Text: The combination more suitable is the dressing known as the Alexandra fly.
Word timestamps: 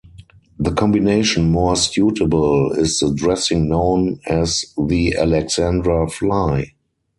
The 0.57 0.71
combination 0.73 1.51
more 1.51 1.75
suitable 1.75 2.71
is 2.73 2.97
the 2.99 3.13
dressing 3.13 3.69
known 3.69 4.19
as 4.27 4.65
the 4.75 5.15
Alexandra 5.15 6.09
fly. 6.09 6.73